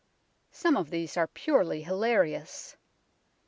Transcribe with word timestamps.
Some 0.49 0.77
of 0.77 0.89
these 0.89 1.15
are 1.15 1.27
purely 1.27 1.83
hilarious. 1.83 2.75